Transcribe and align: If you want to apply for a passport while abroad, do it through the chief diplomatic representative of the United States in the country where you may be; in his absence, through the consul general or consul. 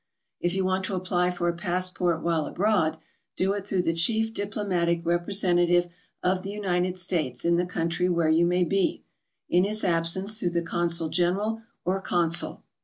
If 0.39 0.55
you 0.55 0.65
want 0.65 0.83
to 0.85 0.95
apply 0.95 1.29
for 1.29 1.47
a 1.47 1.53
passport 1.55 2.23
while 2.23 2.47
abroad, 2.47 2.97
do 3.37 3.53
it 3.53 3.67
through 3.67 3.83
the 3.83 3.93
chief 3.93 4.33
diplomatic 4.33 5.05
representative 5.05 5.89
of 6.23 6.41
the 6.41 6.49
United 6.49 6.97
States 6.97 7.45
in 7.45 7.57
the 7.57 7.67
country 7.67 8.09
where 8.09 8.27
you 8.27 8.47
may 8.47 8.63
be; 8.63 9.03
in 9.47 9.63
his 9.63 9.83
absence, 9.83 10.39
through 10.39 10.49
the 10.57 10.63
consul 10.63 11.09
general 11.09 11.61
or 11.85 12.01
consul. 12.01 12.63